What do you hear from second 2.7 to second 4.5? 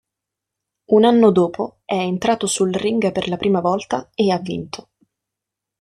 ring per la prima volta e ha